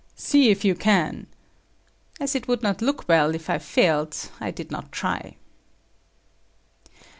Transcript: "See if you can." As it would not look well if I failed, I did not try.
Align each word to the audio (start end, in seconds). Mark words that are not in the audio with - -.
"See 0.15 0.49
if 0.49 0.65
you 0.65 0.73
can." 0.73 1.27
As 2.19 2.33
it 2.33 2.47
would 2.47 2.63
not 2.63 2.81
look 2.81 3.07
well 3.07 3.35
if 3.35 3.51
I 3.51 3.59
failed, 3.59 4.17
I 4.39 4.49
did 4.49 4.71
not 4.71 4.91
try. 4.91 5.35